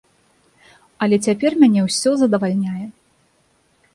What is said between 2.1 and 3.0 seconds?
задавальняе.